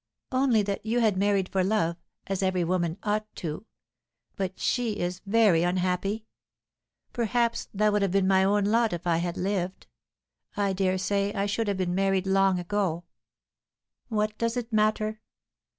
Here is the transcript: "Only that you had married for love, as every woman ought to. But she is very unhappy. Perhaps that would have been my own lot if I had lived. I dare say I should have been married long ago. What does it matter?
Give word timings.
"Only 0.31 0.63
that 0.63 0.83
you 0.83 0.99
had 0.99 1.15
married 1.15 1.47
for 1.47 1.63
love, 1.63 1.95
as 2.25 2.41
every 2.41 2.63
woman 2.63 2.97
ought 3.03 3.27
to. 3.35 3.67
But 4.35 4.59
she 4.59 4.97
is 4.97 5.21
very 5.27 5.61
unhappy. 5.61 6.25
Perhaps 7.13 7.67
that 7.75 7.93
would 7.93 8.01
have 8.01 8.09
been 8.09 8.27
my 8.27 8.43
own 8.43 8.63
lot 8.63 8.93
if 8.93 9.05
I 9.05 9.17
had 9.17 9.37
lived. 9.37 9.85
I 10.57 10.73
dare 10.73 10.97
say 10.97 11.31
I 11.35 11.45
should 11.45 11.67
have 11.67 11.77
been 11.77 11.93
married 11.93 12.25
long 12.25 12.57
ago. 12.57 13.03
What 14.09 14.35
does 14.39 14.57
it 14.57 14.73
matter? 14.73 15.21